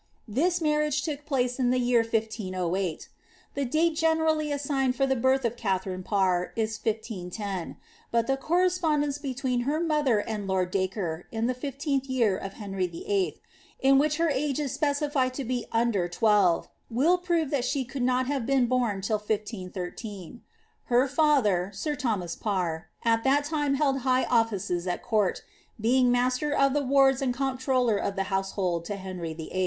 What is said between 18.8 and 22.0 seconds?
till 1513. Her father, sir